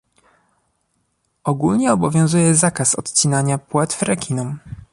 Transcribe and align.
Ogólnie 1.43 1.93
obowiązuje 1.93 2.55
zakaz 2.55 2.95
odcinania 2.95 3.57
płetw 3.57 4.01
rekinom 4.01 4.59